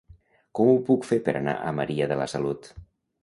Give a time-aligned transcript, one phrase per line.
[0.59, 2.73] Com ho puc fer per anar a Maria de la Salut?